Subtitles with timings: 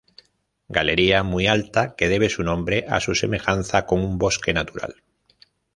[0.77, 5.03] Galería muy alta que debe su nombre a su semejanza con un bosque natural.